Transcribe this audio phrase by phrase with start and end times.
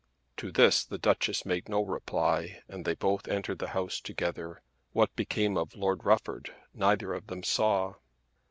[0.37, 4.63] To this the Duchess made no reply, and they both entered the house together.
[4.93, 7.93] What became of Lord Rufford neither of them saw.